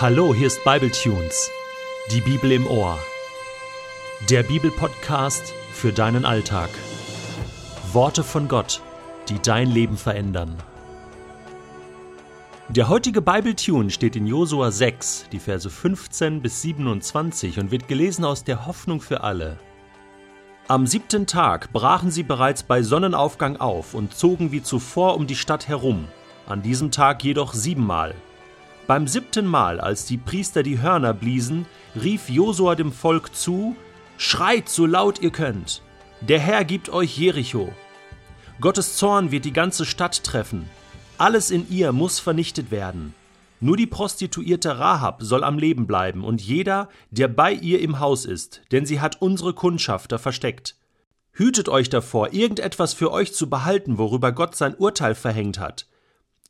Hallo, 0.00 0.34
hier 0.34 0.46
ist 0.46 0.64
Bibletunes, 0.64 1.50
die 2.10 2.22
Bibel 2.22 2.52
im 2.52 2.66
Ohr. 2.66 2.98
Der 4.30 4.42
Bibelpodcast 4.42 5.52
für 5.74 5.92
deinen 5.92 6.24
Alltag. 6.24 6.70
Worte 7.92 8.24
von 8.24 8.48
Gott, 8.48 8.80
die 9.28 9.38
dein 9.42 9.68
Leben 9.68 9.98
verändern. 9.98 10.56
Der 12.70 12.88
heutige 12.88 13.20
Bibletune 13.20 13.90
steht 13.90 14.16
in 14.16 14.26
Josua 14.26 14.70
6, 14.70 15.26
die 15.32 15.38
Verse 15.38 15.68
15 15.68 16.40
bis 16.40 16.62
27 16.62 17.58
und 17.58 17.70
wird 17.70 17.86
gelesen 17.86 18.24
aus 18.24 18.42
der 18.42 18.64
Hoffnung 18.64 19.02
für 19.02 19.22
alle. 19.22 19.58
Am 20.66 20.86
siebten 20.86 21.26
Tag 21.26 21.74
brachen 21.74 22.10
sie 22.10 22.22
bereits 22.22 22.62
bei 22.62 22.82
Sonnenaufgang 22.82 23.58
auf 23.58 23.92
und 23.92 24.16
zogen 24.16 24.50
wie 24.50 24.62
zuvor 24.62 25.16
um 25.16 25.26
die 25.26 25.36
Stadt 25.36 25.68
herum, 25.68 26.08
an 26.46 26.62
diesem 26.62 26.90
Tag 26.90 27.22
jedoch 27.22 27.52
siebenmal. 27.52 28.14
Beim 28.90 29.06
siebten 29.06 29.46
Mal, 29.46 29.78
als 29.78 30.04
die 30.04 30.16
Priester 30.16 30.64
die 30.64 30.80
Hörner 30.82 31.14
bliesen, 31.14 31.64
rief 31.94 32.28
Josua 32.28 32.74
dem 32.74 32.90
Volk 32.90 33.36
zu: 33.36 33.76
Schreit 34.16 34.68
so 34.68 34.84
laut 34.84 35.20
ihr 35.20 35.30
könnt! 35.30 35.80
Der 36.22 36.40
Herr 36.40 36.64
gibt 36.64 36.88
euch 36.88 37.16
Jericho. 37.16 37.72
Gottes 38.60 38.96
Zorn 38.96 39.30
wird 39.30 39.44
die 39.44 39.52
ganze 39.52 39.86
Stadt 39.86 40.24
treffen. 40.24 40.68
Alles 41.18 41.52
in 41.52 41.70
ihr 41.70 41.92
muss 41.92 42.18
vernichtet 42.18 42.72
werden. 42.72 43.14
Nur 43.60 43.76
die 43.76 43.86
Prostituierte 43.86 44.80
Rahab 44.80 45.22
soll 45.22 45.44
am 45.44 45.56
Leben 45.56 45.86
bleiben 45.86 46.24
und 46.24 46.42
jeder, 46.42 46.88
der 47.12 47.28
bei 47.28 47.52
ihr 47.52 47.80
im 47.82 48.00
Haus 48.00 48.24
ist, 48.24 48.62
denn 48.72 48.86
sie 48.86 49.00
hat 49.00 49.22
unsere 49.22 49.54
Kundschafter 49.54 50.18
versteckt. 50.18 50.74
Hütet 51.30 51.68
euch 51.68 51.90
davor, 51.90 52.32
irgendetwas 52.32 52.92
für 52.94 53.12
euch 53.12 53.34
zu 53.34 53.48
behalten, 53.48 53.98
worüber 53.98 54.32
Gott 54.32 54.56
sein 54.56 54.74
Urteil 54.74 55.14
verhängt 55.14 55.60
hat. 55.60 55.86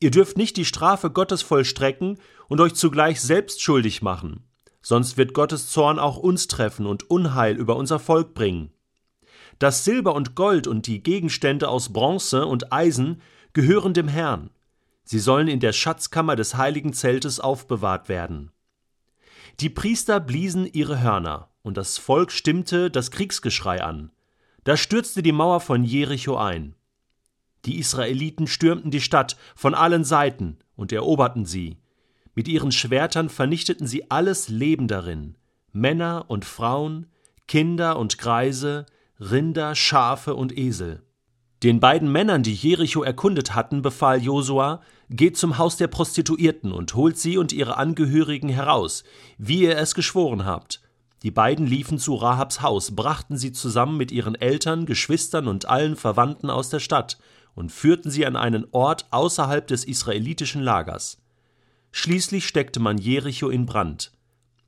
Ihr 0.00 0.10
dürft 0.10 0.38
nicht 0.38 0.56
die 0.56 0.64
Strafe 0.64 1.10
Gottes 1.10 1.42
vollstrecken 1.42 2.18
und 2.48 2.60
euch 2.60 2.74
zugleich 2.74 3.20
selbst 3.20 3.62
schuldig 3.62 4.00
machen, 4.00 4.44
sonst 4.80 5.19
wird 5.19 5.34
Gottes 5.34 5.69
Zorn 5.69 5.98
auch 5.98 6.16
uns 6.16 6.48
treffen 6.48 6.86
und 6.86 7.11
Unheil 7.11 7.56
über 7.56 7.77
unser 7.77 7.98
Volk 7.98 8.33
bringen. 8.33 8.72
Das 9.58 9.84
Silber 9.84 10.14
und 10.14 10.34
Gold 10.34 10.66
und 10.66 10.86
die 10.86 11.02
Gegenstände 11.02 11.69
aus 11.69 11.92
Bronze 11.92 12.47
und 12.47 12.72
Eisen 12.72 13.20
gehören 13.52 13.92
dem 13.92 14.08
Herrn. 14.08 14.48
Sie 15.05 15.19
sollen 15.19 15.48
in 15.48 15.60
der 15.60 15.75
Schatzkammer 15.75 16.34
des 16.34 16.56
heiligen 16.56 16.94
Zeltes 16.94 17.38
aufbewahrt 17.38 18.08
werden. 18.08 18.53
Die 19.58 19.69
Priester 19.69 20.19
bliesen 20.19 20.64
ihre 20.64 21.03
Hörner, 21.03 21.50
und 21.62 21.77
das 21.77 21.98
Volk 21.98 22.32
stimmte 22.32 22.91
das 22.91 23.10
Kriegsgeschrei 23.10 23.82
an. 23.82 24.12
Da 24.64 24.78
stürzte 24.78 25.22
die 25.22 25.32
Mauer 25.32 25.60
von 25.60 25.84
Jericho 25.84 26.36
ein. 26.36 26.75
Die 27.66 27.78
Israeliten 27.78 28.47
stürmten 28.47 28.91
die 28.91 29.00
Stadt 29.00 29.36
von 29.55 29.75
allen 29.75 30.05
Seiten 30.05 30.58
und 30.77 30.92
eroberten 30.92 31.44
sie. 31.44 31.78
Mit 32.34 32.48
ihren 32.48 32.72
Schwertern 32.72 33.28
vernichteten 33.28 33.86
sie 33.86 34.11
alles 34.11 34.48
Leben 34.48 34.89
darin 34.89 35.36
Männer 35.72 36.25
und 36.28 36.44
Frauen, 36.44 37.06
Kinder 37.47 37.98
und 37.98 38.19
Greise, 38.19 38.86
Rinder, 39.19 39.75
Schafe 39.75 40.34
und 40.34 40.56
Esel. 40.56 41.03
Den 41.62 41.78
beiden 41.78 42.11
Männern, 42.11 42.42
die 42.42 42.55
Jericho 42.55 43.03
erkundet 43.03 43.55
hatten, 43.55 43.83
befahl 43.83 44.22
Josua, 44.22 44.81
geht 45.11 45.36
zum 45.36 45.58
Haus 45.58 45.77
der 45.77 45.88
Prostituierten 45.88 46.72
und 46.72 46.94
holt 46.94 47.19
sie 47.19 47.36
und 47.36 47.53
ihre 47.53 47.77
Angehörigen 47.77 48.48
heraus, 48.48 49.05
wie 49.36 49.64
ihr 49.64 49.77
es 49.77 49.94
geschworen 49.94 50.47
habt. 50.47 50.81
Die 51.22 51.31
beiden 51.31 51.66
liefen 51.66 51.98
zu 51.98 52.14
Rahabs 52.14 52.62
Haus, 52.62 52.97
brachten 52.97 53.36
sie 53.36 53.53
zusammen 53.53 53.98
mit 53.98 54.11
ihren 54.11 54.36
Eltern, 54.36 54.86
Geschwistern 54.86 55.48
und 55.48 55.69
allen 55.69 55.97
Verwandten 55.97 56.48
aus 56.48 56.70
der 56.70 56.81
Stadt 56.81 57.19
und 57.61 57.70
führten 57.70 58.11
sie 58.11 58.25
an 58.25 58.36
einen 58.36 58.66
Ort 58.72 59.05
außerhalb 59.11 59.66
des 59.66 59.84
israelitischen 59.84 60.62
Lagers. 60.62 61.19
Schließlich 61.92 62.48
steckte 62.48 62.80
man 62.80 62.97
Jericho 62.97 63.50
in 63.50 63.66
Brand. 63.66 64.12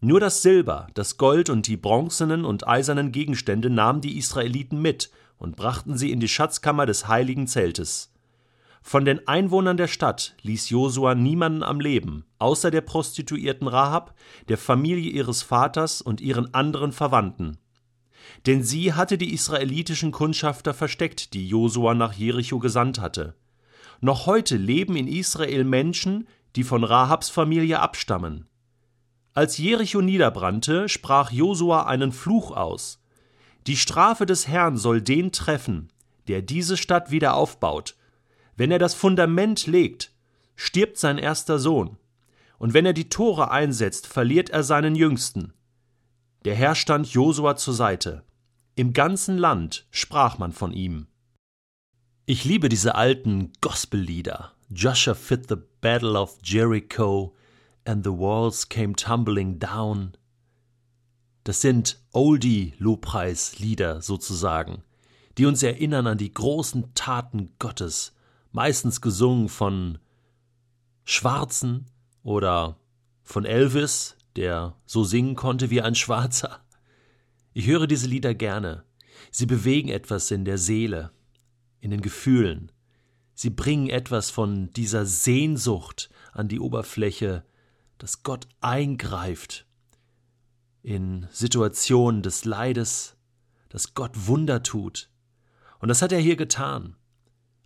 Nur 0.00 0.20
das 0.20 0.42
Silber, 0.42 0.88
das 0.92 1.16
Gold 1.16 1.48
und 1.48 1.66
die 1.68 1.78
bronzenen 1.78 2.44
und 2.44 2.68
eisernen 2.68 3.10
Gegenstände 3.10 3.70
nahmen 3.70 4.02
die 4.02 4.18
Israeliten 4.18 4.82
mit 4.82 5.10
und 5.38 5.56
brachten 5.56 5.96
sie 5.96 6.10
in 6.10 6.20
die 6.20 6.28
Schatzkammer 6.28 6.84
des 6.84 7.08
heiligen 7.08 7.46
Zeltes. 7.46 8.12
Von 8.82 9.06
den 9.06 9.26
Einwohnern 9.26 9.78
der 9.78 9.88
Stadt 9.88 10.34
ließ 10.42 10.68
Josua 10.68 11.14
niemanden 11.14 11.62
am 11.62 11.80
Leben, 11.80 12.26
außer 12.38 12.70
der 12.70 12.82
Prostituierten 12.82 13.68
Rahab, 13.68 14.14
der 14.50 14.58
Familie 14.58 15.10
ihres 15.10 15.40
Vaters 15.40 16.02
und 16.02 16.20
ihren 16.20 16.52
anderen 16.52 16.92
Verwandten 16.92 17.56
denn 18.46 18.62
sie 18.62 18.92
hatte 18.92 19.18
die 19.18 19.32
israelitischen 19.32 20.12
Kundschafter 20.12 20.74
versteckt, 20.74 21.34
die 21.34 21.48
Josua 21.48 21.94
nach 21.94 22.12
Jericho 22.12 22.58
gesandt 22.58 23.00
hatte. 23.00 23.34
Noch 24.00 24.26
heute 24.26 24.56
leben 24.56 24.96
in 24.96 25.06
Israel 25.06 25.64
Menschen, 25.64 26.26
die 26.56 26.64
von 26.64 26.84
Rahabs 26.84 27.30
Familie 27.30 27.80
abstammen. 27.80 28.46
Als 29.34 29.56
Jericho 29.58 30.02
niederbrannte, 30.02 30.88
sprach 30.88 31.30
Josua 31.30 31.84
einen 31.84 32.12
Fluch 32.12 32.50
aus. 32.50 33.02
Die 33.66 33.76
Strafe 33.76 34.26
des 34.26 34.48
Herrn 34.48 34.76
soll 34.76 35.00
den 35.00 35.32
treffen, 35.32 35.88
der 36.28 36.42
diese 36.42 36.76
Stadt 36.76 37.10
wieder 37.10 37.34
aufbaut. 37.34 37.96
Wenn 38.56 38.70
er 38.70 38.78
das 38.78 38.94
Fundament 38.94 39.66
legt, 39.66 40.12
stirbt 40.56 40.98
sein 40.98 41.16
erster 41.16 41.58
Sohn. 41.58 41.96
Und 42.58 42.74
wenn 42.74 42.84
er 42.84 42.92
die 42.92 43.08
Tore 43.08 43.50
einsetzt, 43.50 44.06
verliert 44.06 44.50
er 44.50 44.62
seinen 44.62 44.94
Jüngsten. 44.94 45.52
Der 46.44 46.54
Herr 46.56 46.74
stand 46.74 47.06
Josua 47.08 47.56
zur 47.56 47.74
Seite. 47.74 48.24
Im 48.74 48.92
ganzen 48.92 49.38
Land 49.38 49.86
sprach 49.90 50.38
man 50.38 50.52
von 50.52 50.72
ihm. 50.72 51.06
Ich 52.26 52.44
liebe 52.44 52.68
diese 52.68 52.94
alten 52.94 53.52
Gospellieder. 53.60 54.52
Joshua 54.70 55.14
fit 55.14 55.48
the 55.48 55.56
battle 55.80 56.18
of 56.18 56.38
Jericho 56.42 57.36
and 57.84 58.04
the 58.04 58.10
walls 58.10 58.68
came 58.68 58.94
tumbling 58.94 59.58
down. 59.58 60.12
Das 61.44 61.60
sind 61.60 62.00
Oldie-Lobpreislieder 62.12 64.00
sozusagen, 64.00 64.82
die 65.38 65.46
uns 65.46 65.62
erinnern 65.62 66.06
an 66.06 66.18
die 66.18 66.32
großen 66.32 66.94
Taten 66.94 67.52
Gottes, 67.58 68.14
meistens 68.52 69.00
gesungen 69.00 69.48
von 69.48 69.98
Schwarzen 71.04 71.86
oder 72.22 72.76
von 73.22 73.44
Elvis, 73.44 74.16
der 74.36 74.76
so 74.86 75.04
singen 75.04 75.36
konnte 75.36 75.70
wie 75.70 75.82
ein 75.82 75.94
Schwarzer. 75.94 76.64
Ich 77.52 77.66
höre 77.66 77.86
diese 77.86 78.06
Lieder 78.06 78.34
gerne. 78.34 78.84
Sie 79.30 79.46
bewegen 79.46 79.88
etwas 79.88 80.30
in 80.30 80.44
der 80.44 80.58
Seele, 80.58 81.10
in 81.80 81.90
den 81.90 82.00
Gefühlen. 82.00 82.72
Sie 83.34 83.50
bringen 83.50 83.88
etwas 83.88 84.30
von 84.30 84.70
dieser 84.72 85.06
Sehnsucht 85.06 86.10
an 86.32 86.48
die 86.48 86.60
Oberfläche, 86.60 87.44
dass 87.98 88.22
Gott 88.22 88.48
eingreift 88.60 89.66
in 90.82 91.28
Situationen 91.30 92.22
des 92.22 92.44
Leides, 92.44 93.16
dass 93.68 93.94
Gott 93.94 94.26
Wunder 94.26 94.62
tut. 94.62 95.08
Und 95.78 95.88
das 95.88 96.02
hat 96.02 96.12
er 96.12 96.18
hier 96.18 96.36
getan. 96.36 96.96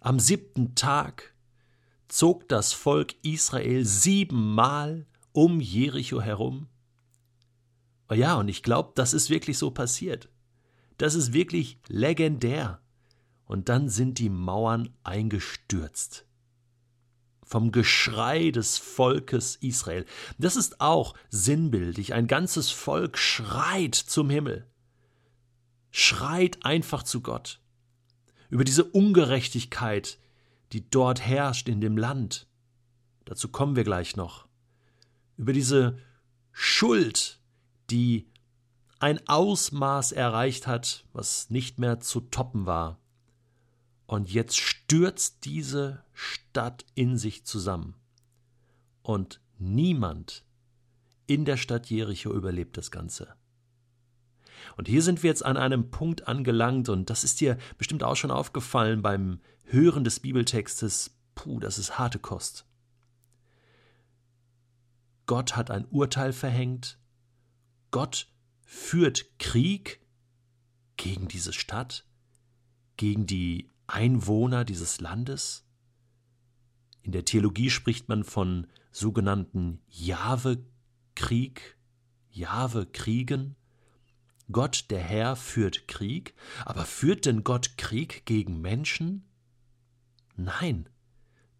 Am 0.00 0.20
siebten 0.20 0.74
Tag 0.74 1.34
zog 2.08 2.48
das 2.48 2.72
Volk 2.72 3.14
Israel 3.22 3.84
siebenmal 3.84 5.06
um 5.36 5.60
Jericho 5.60 6.22
herum? 6.22 6.66
Oh 8.08 8.14
ja, 8.14 8.36
und 8.36 8.48
ich 8.48 8.62
glaube, 8.62 8.92
das 8.94 9.12
ist 9.12 9.28
wirklich 9.28 9.58
so 9.58 9.70
passiert. 9.70 10.30
Das 10.96 11.14
ist 11.14 11.34
wirklich 11.34 11.78
legendär. 11.88 12.80
Und 13.44 13.68
dann 13.68 13.90
sind 13.90 14.18
die 14.18 14.30
Mauern 14.30 14.88
eingestürzt. 15.04 16.24
Vom 17.42 17.70
Geschrei 17.70 18.50
des 18.50 18.78
Volkes 18.78 19.56
Israel. 19.56 20.06
Das 20.38 20.56
ist 20.56 20.80
auch 20.80 21.14
sinnbildlich. 21.28 22.14
Ein 22.14 22.28
ganzes 22.28 22.70
Volk 22.70 23.18
schreit 23.18 23.94
zum 23.94 24.30
Himmel. 24.30 24.66
Schreit 25.90 26.64
einfach 26.64 27.02
zu 27.02 27.20
Gott. 27.20 27.60
Über 28.48 28.64
diese 28.64 28.84
Ungerechtigkeit, 28.84 30.18
die 30.72 30.88
dort 30.88 31.20
herrscht 31.20 31.68
in 31.68 31.82
dem 31.82 31.98
Land. 31.98 32.46
Dazu 33.26 33.48
kommen 33.48 33.76
wir 33.76 33.84
gleich 33.84 34.16
noch 34.16 34.45
über 35.36 35.52
diese 35.52 35.98
Schuld, 36.52 37.40
die 37.90 38.28
ein 38.98 39.20
Ausmaß 39.28 40.12
erreicht 40.12 40.66
hat, 40.66 41.04
was 41.12 41.50
nicht 41.50 41.78
mehr 41.78 42.00
zu 42.00 42.20
toppen 42.20 42.66
war. 42.66 42.98
Und 44.06 44.32
jetzt 44.32 44.56
stürzt 44.56 45.44
diese 45.44 46.04
Stadt 46.12 46.86
in 46.94 47.18
sich 47.18 47.44
zusammen. 47.44 47.94
Und 49.02 49.40
niemand 49.58 50.44
in 51.26 51.44
der 51.44 51.56
Stadt 51.56 51.86
Jericho 51.86 52.32
überlebt 52.32 52.76
das 52.76 52.90
Ganze. 52.90 53.34
Und 54.76 54.88
hier 54.88 55.02
sind 55.02 55.22
wir 55.22 55.28
jetzt 55.28 55.44
an 55.44 55.56
einem 55.56 55.90
Punkt 55.90 56.28
angelangt, 56.28 56.88
und 56.88 57.10
das 57.10 57.24
ist 57.24 57.40
dir 57.40 57.58
bestimmt 57.78 58.02
auch 58.02 58.16
schon 58.16 58.30
aufgefallen 58.30 59.02
beim 59.02 59.40
Hören 59.64 60.04
des 60.04 60.20
Bibeltextes. 60.20 61.16
Puh, 61.34 61.60
das 61.60 61.78
ist 61.78 61.98
harte 61.98 62.18
Kost. 62.18 62.65
Gott 65.26 65.56
hat 65.56 65.70
ein 65.70 65.86
Urteil 65.86 66.32
verhängt, 66.32 66.98
Gott 67.90 68.28
führt 68.62 69.38
Krieg 69.38 70.00
gegen 70.96 71.28
diese 71.28 71.52
Stadt, 71.52 72.06
gegen 72.96 73.26
die 73.26 73.70
Einwohner 73.86 74.64
dieses 74.64 75.00
Landes. 75.00 75.64
In 77.02 77.12
der 77.12 77.24
Theologie 77.24 77.70
spricht 77.70 78.08
man 78.08 78.24
von 78.24 78.66
sogenannten 78.90 79.80
Jahwe 79.88 80.64
Krieg, 81.14 81.76
Jahwe 82.30 82.86
kriegen? 82.86 83.56
Gott, 84.50 84.86
der 84.90 85.00
Herr, 85.00 85.36
führt 85.36 85.88
Krieg, 85.88 86.34
aber 86.64 86.84
führt 86.84 87.26
denn 87.26 87.42
Gott 87.44 87.78
Krieg 87.78 88.26
gegen 88.26 88.60
Menschen? 88.60 89.28
Nein. 90.36 90.88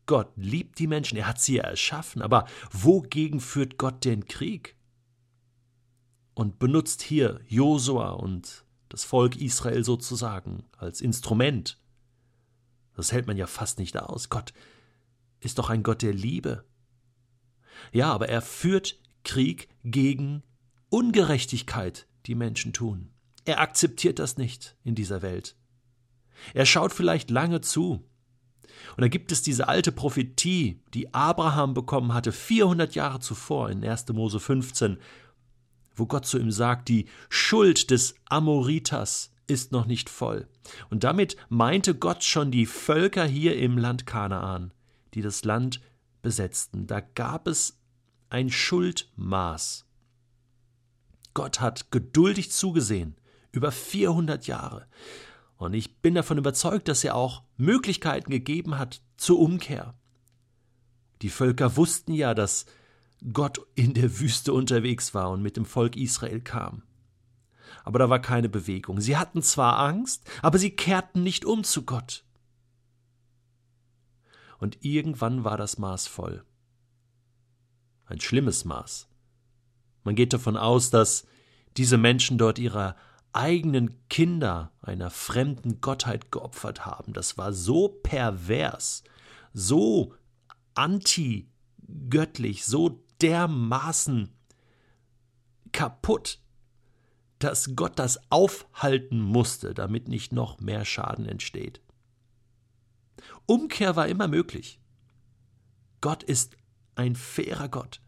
Gott 0.06 0.32
liebt 0.36 0.78
die 0.78 0.86
Menschen, 0.86 1.18
er 1.18 1.26
hat 1.26 1.40
sie 1.40 1.56
ja 1.56 1.64
erschaffen, 1.64 2.22
aber 2.22 2.46
wogegen 2.70 3.40
führt 3.40 3.76
Gott 3.76 4.04
den 4.04 4.26
Krieg? 4.26 4.76
Und 6.34 6.58
benutzt 6.58 7.02
hier 7.02 7.40
Josua 7.46 8.10
und 8.10 8.64
das 8.88 9.04
Volk 9.04 9.36
Israel 9.36 9.84
sozusagen 9.84 10.64
als 10.76 11.00
Instrument. 11.00 11.80
Das 12.94 13.12
hält 13.12 13.26
man 13.26 13.36
ja 13.36 13.46
fast 13.46 13.78
nicht 13.78 13.98
aus. 13.98 14.28
Gott 14.28 14.52
ist 15.40 15.58
doch 15.58 15.70
ein 15.70 15.82
Gott 15.82 16.02
der 16.02 16.14
Liebe. 16.14 16.64
Ja, 17.92 18.12
aber 18.12 18.28
er 18.28 18.42
führt 18.42 18.98
Krieg 19.24 19.68
gegen 19.84 20.42
Ungerechtigkeit, 20.88 22.06
die 22.26 22.34
Menschen 22.34 22.72
tun. 22.72 23.10
Er 23.44 23.60
akzeptiert 23.60 24.18
das 24.18 24.36
nicht 24.36 24.76
in 24.82 24.94
dieser 24.94 25.22
Welt. 25.22 25.56
Er 26.54 26.66
schaut 26.66 26.92
vielleicht 26.92 27.30
lange 27.30 27.60
zu. 27.60 28.08
Und 28.96 29.02
da 29.02 29.08
gibt 29.08 29.32
es 29.32 29.42
diese 29.42 29.68
alte 29.68 29.92
Prophetie, 29.92 30.80
die 30.94 31.12
Abraham 31.14 31.74
bekommen 31.74 32.14
hatte, 32.14 32.32
400 32.32 32.94
Jahre 32.94 33.20
zuvor 33.20 33.70
in 33.70 33.84
1. 33.84 34.08
Mose 34.08 34.40
15, 34.40 34.98
wo 35.94 36.06
Gott 36.06 36.26
zu 36.26 36.38
ihm 36.38 36.50
sagt, 36.50 36.88
die 36.88 37.06
Schuld 37.28 37.90
des 37.90 38.14
Amoritas 38.26 39.32
ist 39.46 39.72
noch 39.72 39.86
nicht 39.86 40.10
voll. 40.10 40.48
Und 40.90 41.04
damit 41.04 41.36
meinte 41.48 41.94
Gott 41.94 42.24
schon 42.24 42.50
die 42.50 42.66
Völker 42.66 43.24
hier 43.24 43.56
im 43.58 43.78
Land 43.78 44.06
Kanaan, 44.06 44.72
die 45.14 45.22
das 45.22 45.44
Land 45.44 45.80
besetzten. 46.22 46.86
Da 46.86 47.00
gab 47.00 47.46
es 47.46 47.78
ein 48.28 48.50
Schuldmaß. 48.50 49.86
Gott 51.34 51.60
hat 51.60 51.90
geduldig 51.90 52.50
zugesehen, 52.50 53.16
über 53.52 53.70
400 53.70 54.46
Jahre. 54.46 54.86
Und 55.56 55.74
ich 55.74 56.00
bin 56.00 56.14
davon 56.14 56.38
überzeugt, 56.38 56.88
dass 56.88 57.02
er 57.04 57.14
auch 57.14 57.42
Möglichkeiten 57.56 58.30
gegeben 58.30 58.78
hat 58.78 59.00
zur 59.16 59.38
Umkehr. 59.38 59.94
Die 61.22 61.30
Völker 61.30 61.76
wussten 61.76 62.12
ja, 62.12 62.34
dass 62.34 62.66
Gott 63.32 63.60
in 63.74 63.94
der 63.94 64.18
Wüste 64.20 64.52
unterwegs 64.52 65.14
war 65.14 65.30
und 65.30 65.42
mit 65.42 65.56
dem 65.56 65.64
Volk 65.64 65.96
Israel 65.96 66.40
kam. 66.40 66.82
Aber 67.84 67.98
da 67.98 68.10
war 68.10 68.20
keine 68.20 68.48
Bewegung. 68.48 69.00
Sie 69.00 69.16
hatten 69.16 69.42
zwar 69.42 69.78
Angst, 69.78 70.24
aber 70.42 70.58
sie 70.58 70.70
kehrten 70.70 71.22
nicht 71.22 71.44
um 71.44 71.64
zu 71.64 71.84
Gott. 71.84 72.24
Und 74.58 74.84
irgendwann 74.84 75.44
war 75.44 75.56
das 75.56 75.78
Maß 75.78 76.06
voll. 76.06 76.44
Ein 78.06 78.20
schlimmes 78.20 78.64
Maß. 78.64 79.08
Man 80.04 80.14
geht 80.14 80.32
davon 80.32 80.56
aus, 80.56 80.90
dass 80.90 81.26
diese 81.76 81.98
Menschen 81.98 82.38
dort 82.38 82.58
ihre 82.58 82.96
eigenen 83.36 84.08
Kinder 84.08 84.72
einer 84.80 85.10
fremden 85.10 85.80
Gottheit 85.80 86.32
geopfert 86.32 86.86
haben. 86.86 87.12
Das 87.12 87.38
war 87.38 87.52
so 87.52 87.88
pervers, 87.88 89.04
so 89.52 90.14
antigöttlich, 90.74 92.64
so 92.64 93.04
dermaßen 93.20 94.30
kaputt, 95.72 96.40
dass 97.38 97.76
Gott 97.76 97.98
das 97.98 98.18
aufhalten 98.30 99.20
musste, 99.20 99.74
damit 99.74 100.08
nicht 100.08 100.32
noch 100.32 100.60
mehr 100.60 100.84
Schaden 100.84 101.26
entsteht. 101.26 101.80
Umkehr 103.46 103.96
war 103.96 104.08
immer 104.08 104.28
möglich. 104.28 104.80
Gott 106.00 106.22
ist 106.22 106.56
ein 106.94 107.14
fairer 107.14 107.68
Gott. 107.68 108.00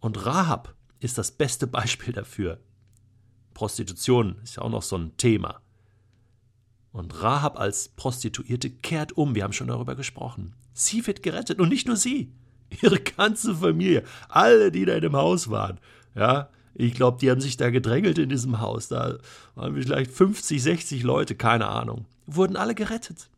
Und 0.00 0.24
Rahab 0.24 0.74
ist 0.98 1.18
das 1.18 1.32
beste 1.32 1.66
Beispiel 1.66 2.12
dafür. 2.12 2.60
Prostitution 3.54 4.36
ist 4.42 4.56
ja 4.56 4.62
auch 4.62 4.70
noch 4.70 4.82
so 4.82 4.96
ein 4.96 5.16
Thema. 5.16 5.60
Und 6.92 7.22
Rahab 7.22 7.58
als 7.58 7.88
Prostituierte 7.88 8.70
kehrt 8.70 9.12
um, 9.12 9.34
wir 9.34 9.44
haben 9.44 9.52
schon 9.52 9.68
darüber 9.68 9.94
gesprochen. 9.94 10.54
Sie 10.74 11.06
wird 11.06 11.22
gerettet 11.22 11.58
und 11.60 11.68
nicht 11.68 11.86
nur 11.86 11.96
sie, 11.96 12.32
ihre 12.82 13.00
ganze 13.00 13.54
Familie, 13.54 14.04
alle, 14.28 14.70
die 14.70 14.84
da 14.84 14.94
in 14.94 15.02
dem 15.02 15.16
Haus 15.16 15.50
waren. 15.50 15.80
Ja, 16.14 16.50
ich 16.74 16.94
glaube, 16.94 17.18
die 17.18 17.30
haben 17.30 17.40
sich 17.40 17.56
da 17.56 17.70
gedrängelt 17.70 18.18
in 18.18 18.28
diesem 18.28 18.60
Haus. 18.60 18.88
Da 18.88 19.18
waren 19.54 19.80
vielleicht 19.80 20.10
50, 20.10 20.62
60 20.62 21.02
Leute, 21.02 21.34
keine 21.34 21.68
Ahnung. 21.68 22.06
Wurden 22.26 22.56
alle 22.56 22.74
gerettet. 22.74 23.28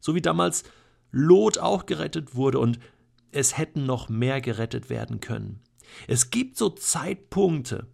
So 0.00 0.14
wie 0.14 0.22
damals 0.22 0.64
Lot 1.10 1.58
auch 1.58 1.86
gerettet 1.86 2.34
wurde 2.34 2.58
und 2.58 2.78
es 3.32 3.58
hätten 3.58 3.86
noch 3.86 4.08
mehr 4.08 4.40
gerettet 4.40 4.90
werden 4.90 5.20
können. 5.20 5.60
Es 6.06 6.30
gibt 6.30 6.56
so 6.56 6.70
Zeitpunkte, 6.70 7.86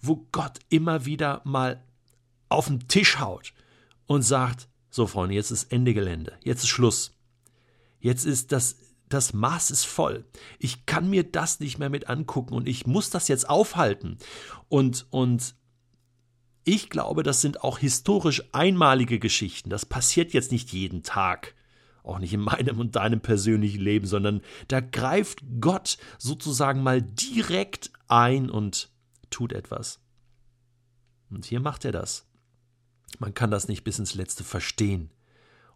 wo 0.00 0.26
Gott 0.32 0.58
immer 0.68 1.04
wieder 1.04 1.42
mal 1.44 1.82
auf 2.48 2.66
den 2.66 2.88
Tisch 2.88 3.18
haut 3.18 3.52
und 4.06 4.22
sagt, 4.22 4.68
so 4.90 5.06
Freunde, 5.06 5.34
jetzt 5.34 5.50
ist 5.50 5.72
Ende 5.72 5.94
Gelände, 5.94 6.38
jetzt 6.42 6.62
ist 6.62 6.68
Schluss. 6.68 7.12
Jetzt 8.00 8.24
ist 8.24 8.52
das, 8.52 8.76
das 9.08 9.32
Maß 9.32 9.70
ist 9.70 9.84
voll. 9.84 10.24
Ich 10.58 10.86
kann 10.86 11.10
mir 11.10 11.24
das 11.24 11.60
nicht 11.60 11.78
mehr 11.78 11.90
mit 11.90 12.08
angucken 12.08 12.54
und 12.54 12.68
ich 12.68 12.86
muss 12.86 13.10
das 13.10 13.28
jetzt 13.28 13.48
aufhalten. 13.48 14.18
Und, 14.68 15.06
und 15.10 15.56
ich 16.64 16.90
glaube, 16.90 17.22
das 17.22 17.40
sind 17.40 17.64
auch 17.64 17.78
historisch 17.78 18.44
einmalige 18.52 19.18
Geschichten. 19.18 19.68
Das 19.70 19.84
passiert 19.84 20.32
jetzt 20.32 20.52
nicht 20.52 20.72
jeden 20.72 21.02
Tag 21.02 21.54
auch 22.08 22.18
nicht 22.18 22.32
in 22.32 22.40
meinem 22.40 22.80
und 22.80 22.96
deinem 22.96 23.20
persönlichen 23.20 23.80
Leben, 23.80 24.06
sondern 24.06 24.40
da 24.68 24.80
greift 24.80 25.42
Gott 25.60 25.98
sozusagen 26.16 26.82
mal 26.82 27.02
direkt 27.02 27.90
ein 28.08 28.50
und 28.50 28.90
tut 29.30 29.52
etwas. 29.52 30.00
Und 31.30 31.44
hier 31.44 31.60
macht 31.60 31.84
er 31.84 31.92
das. 31.92 32.26
Man 33.18 33.34
kann 33.34 33.50
das 33.50 33.68
nicht 33.68 33.84
bis 33.84 33.98
ins 33.98 34.14
Letzte 34.14 34.44
verstehen. 34.44 35.10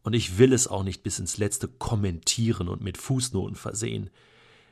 Und 0.02 0.14
ich 0.14 0.38
will 0.38 0.52
es 0.52 0.66
auch 0.66 0.82
nicht 0.82 1.02
bis 1.02 1.19
ins 1.19 1.38
Letzte 1.38 1.69
kommentieren 1.69 2.69
und 2.69 2.82
mit 2.82 2.99
Fußnoten 2.99 3.56
versehen. 3.56 4.10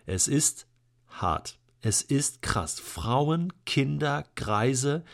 Es 0.07 0.29
ist 0.29 0.67
hart. 1.09 1.59
Es 1.81 2.03
ist 2.03 2.43
krass. 2.43 2.81
Frauen, 2.81 3.53
Kinder, 3.65 4.25
Greise, 4.35 5.05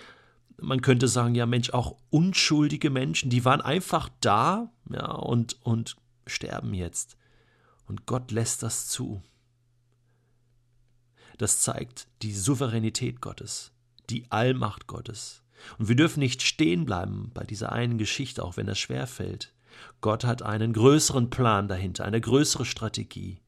man 0.58 0.80
könnte 0.80 1.08
sagen, 1.08 1.34
ja 1.34 1.46
Mensch, 1.46 1.70
auch 1.70 1.96
unschuldige 2.10 2.90
Menschen, 2.90 3.30
die 3.30 3.44
waren 3.44 3.60
einfach 3.60 4.08
da, 4.20 4.72
ja, 4.90 5.12
und, 5.12 5.58
und 5.62 5.96
sterben 6.26 6.74
jetzt. 6.74 7.16
Und 7.86 8.06
Gott 8.06 8.30
lässt 8.30 8.62
das 8.62 8.88
zu. 8.88 9.22
Das 11.38 11.60
zeigt 11.60 12.06
die 12.22 12.32
Souveränität 12.32 13.20
Gottes, 13.20 13.72
die 14.08 14.24
Allmacht 14.30 14.86
Gottes. 14.86 15.42
Und 15.78 15.88
wir 15.88 15.96
dürfen 15.96 16.20
nicht 16.20 16.42
stehen 16.42 16.84
bleiben 16.84 17.30
bei 17.34 17.44
dieser 17.44 17.72
einen 17.72 17.98
Geschichte, 17.98 18.44
auch 18.44 18.56
wenn 18.56 18.66
das 18.66 18.78
schwer 18.78 19.06
fällt. 19.06 19.52
Gott 20.00 20.24
hat 20.24 20.42
einen 20.42 20.72
größeren 20.72 21.30
Plan 21.30 21.68
dahinter, 21.68 22.04
eine 22.04 22.20
größere 22.20 22.64
Strategie. 22.64 23.40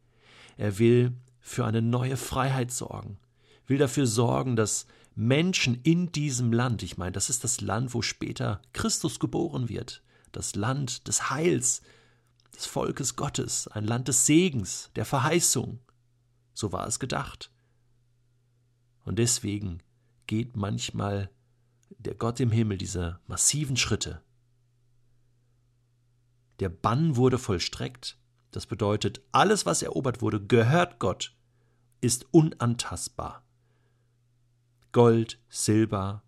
Er 0.57 0.79
will 0.79 1.13
für 1.41 1.65
eine 1.65 1.81
neue 1.81 2.17
Freiheit 2.17 2.71
sorgen, 2.71 3.19
will 3.67 3.79
dafür 3.79 4.07
sorgen, 4.07 4.57
dass 4.57 4.87
Menschen 5.15 5.81
in 5.83 6.13
diesem 6.13 6.53
Land, 6.53 6.83
ich 6.83 6.99
meine, 6.99 7.13
das 7.13 7.31
ist 7.31 7.45
das 7.45 7.61
Land, 7.61 7.95
wo 7.95 8.03
später 8.03 8.61
Christus 8.73 9.19
geboren 9.19 9.69
wird, 9.69 10.03
das 10.33 10.55
Land 10.55 11.09
des 11.09 11.31
Heils, 11.31 11.83
des 12.55 12.67
Volkes 12.67 13.17
Gottes, 13.17 13.69
ein 13.69 13.85
Land 13.85 14.09
des 14.09 14.27
Segens, 14.27 14.91
der 14.97 15.05
Verheißung. 15.05 15.81
So 16.55 16.73
war 16.73 16.87
es 16.87 16.99
gedacht. 16.99 17.51
Und 19.09 19.19
deswegen 19.19 19.79
geht 20.27 20.55
manchmal 20.55 21.31
der 21.97 22.15
Gott 22.15 22.41
im 22.41 22.51
Himmel 22.51 22.77
diese 22.77 23.19
massiven 23.27 23.79
Schritte. 23.79 24.21
Der 26.61 26.69
Bann 26.69 27.17
wurde 27.17 27.39
vollstreckt, 27.39 28.19
das 28.51 28.67
bedeutet, 28.67 29.23
alles, 29.33 29.65
was 29.65 29.81
erobert 29.81 30.21
wurde, 30.21 30.45
gehört 30.45 30.99
Gott, 30.99 31.35
ist 32.03 32.27
unantastbar. 32.33 33.43
Gold, 34.93 35.41
Silber, 35.49 36.23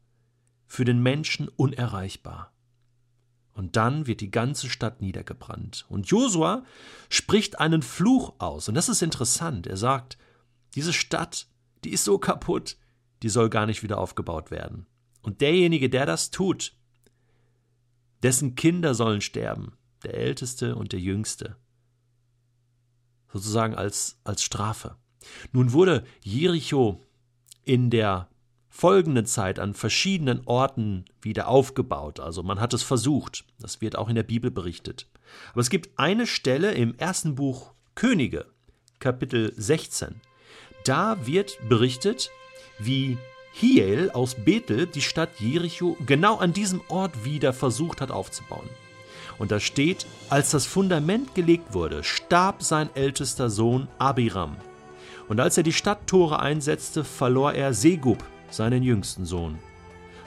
für 0.67 0.87
den 0.87 1.03
Menschen 1.03 1.49
unerreichbar. 1.49 2.51
Und 3.53 3.77
dann 3.77 4.07
wird 4.07 4.23
die 4.23 4.31
ganze 4.31 4.71
Stadt 4.71 5.03
niedergebrannt. 5.03 5.85
Und 5.91 6.07
Josua 6.07 6.65
spricht 7.11 7.61
einen 7.61 7.83
Fluch 7.83 8.37
aus. 8.39 8.71
Und 8.71 8.75
das 8.75 8.89
ist 8.89 9.03
interessant. 9.03 9.67
Er 9.67 9.77
sagt, 9.77 10.17
diese 10.75 10.95
Stadt, 10.95 11.50
die 11.85 11.91
ist 11.91 12.05
so 12.05 12.19
kaputt, 12.19 12.77
die 13.23 13.29
soll 13.29 13.51
gar 13.51 13.67
nicht 13.67 13.83
wieder 13.83 13.99
aufgebaut 13.99 14.51
werden. 14.51 14.87
Und 15.23 15.41
derjenige, 15.41 15.91
der 15.91 16.07
das 16.07 16.31
tut, 16.31 16.75
dessen 18.23 18.55
Kinder 18.55 18.95
sollen 18.95 19.21
sterben, 19.21 19.77
der 20.03 20.15
Älteste 20.15 20.77
und 20.77 20.93
der 20.93 21.01
Jüngste. 21.01 21.57
Sozusagen 23.33 23.75
als, 23.75 24.19
als 24.25 24.43
Strafe. 24.43 24.97
Nun 25.53 25.73
wurde 25.73 26.05
Jericho 26.23 27.07
in 27.65 27.91
der 27.91 28.29
folgenden 28.69 29.27
Zeit 29.27 29.59
an 29.59 29.75
verschiedenen 29.75 30.47
Orten 30.47 31.05
wieder 31.21 31.49
aufgebaut. 31.49 32.21
Also 32.21 32.43
man 32.43 32.61
hat 32.61 32.73
es 32.73 32.83
versucht. 32.83 33.45
Das 33.59 33.81
wird 33.81 33.97
auch 33.97 34.09
in 34.09 34.15
der 34.15 34.23
Bibel 34.23 34.51
berichtet. 34.51 35.09
Aber 35.53 35.61
es 35.61 35.71
gibt 35.71 35.99
eine 35.99 36.27
Stelle 36.27 36.73
im 36.73 36.95
ersten 36.97 37.35
Buch 37.35 37.75
Könige, 37.95 38.47
Kapitel 38.99 39.53
16. 39.57 40.21
Da 40.91 41.25
wird 41.25 41.57
berichtet 41.69 42.33
wie 42.81 43.17
Hiel 43.53 44.11
aus 44.13 44.35
Bethel 44.35 44.89
die 44.89 45.03
Stadt 45.03 45.39
Jericho 45.39 45.97
genau 46.05 46.39
an 46.39 46.53
diesem 46.53 46.81
Ort 46.89 47.25
wieder 47.25 47.53
versucht 47.53 48.01
hat 48.01 48.11
aufzubauen. 48.11 48.69
Und 49.39 49.53
da 49.53 49.61
steht, 49.61 50.05
als 50.31 50.51
das 50.51 50.67
Fundament 50.67 51.37
gelegt 51.37 51.75
wurde, 51.75 52.03
starb 52.03 52.65
sein 52.65 52.91
ältester 52.97 53.51
Sohn 53.51 53.87
Abiram. 53.99 54.57
Und 55.29 55.39
als 55.39 55.57
er 55.57 55.63
die 55.63 55.73
Stadttore 55.73 56.41
einsetzte, 56.41 57.05
verlor 57.05 57.53
er 57.53 57.73
Segub, 57.73 58.25
seinen 58.51 58.83
jüngsten 58.83 59.27
Sohn. 59.27 59.61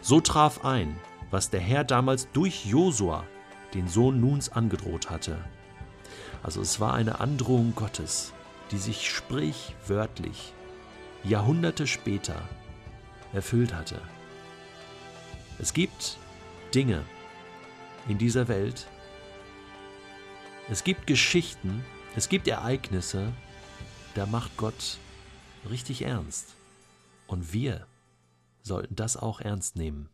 So 0.01 0.22
traf 0.22 0.63
ein, 0.63 0.96
was 1.29 1.50
der 1.50 1.60
Herr 1.60 1.84
damals 1.84 2.29
durch 2.32 2.65
Josua, 2.65 3.25
den 3.74 3.89
Sohn 3.89 4.22
Nuns, 4.22 4.48
angedroht 4.50 5.10
hatte. 5.10 5.38
Also 6.41 6.62
es 6.62 6.79
war 6.79 6.93
eine 6.93 7.20
Androhung 7.20 7.74
Gottes, 7.75 8.32
die 8.72 8.77
sich 8.77 9.10
sprichwörtlich 9.10 10.53
Jahrhunderte 11.24 11.88
später 11.88 12.36
erfüllt 13.34 13.74
hatte. 13.74 14.01
Es 15.60 15.74
gibt 15.74 16.17
Dinge 16.74 17.03
in 18.08 18.17
dieser 18.17 18.48
Welt, 18.48 18.88
es 20.70 20.84
gibt 20.84 21.08
Geschichten, 21.08 21.84
es 22.15 22.29
gibt 22.29 22.48
Ereignisse, 22.48 23.32
da 24.15 24.25
macht 24.25 24.55
Gott 24.58 24.98
richtig 25.70 26.03
ernst. 26.03 26.55
Und 27.27 27.53
wir 27.53 27.88
sollten 28.62 28.96
das 28.96 29.17
auch 29.17 29.39
ernst 29.39 29.75
nehmen. 29.75 30.10